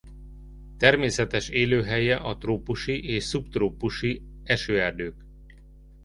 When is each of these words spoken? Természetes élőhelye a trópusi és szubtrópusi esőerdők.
Természetes 0.77 1.49
élőhelye 1.49 2.15
a 2.15 2.37
trópusi 2.37 3.03
és 3.07 3.23
szubtrópusi 3.23 4.23
esőerdők. 4.43 5.25